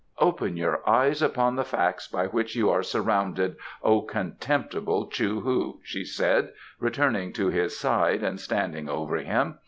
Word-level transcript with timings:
"Open 0.17 0.57
your 0.57 0.81
eyes 0.89 1.21
upon 1.21 1.55
the 1.57 1.63
facts 1.63 2.07
by 2.07 2.25
which 2.25 2.55
you 2.55 2.71
are 2.71 2.81
surrounded, 2.81 3.55
O 3.83 4.01
contemptible 4.01 5.05
Chou 5.11 5.41
hu," 5.41 5.79
she 5.83 6.03
said, 6.03 6.53
returning 6.79 7.31
to 7.33 7.49
his 7.49 7.77
side 7.77 8.23
and 8.23 8.39
standing 8.39 8.89
over 8.89 9.17
him. 9.17 9.59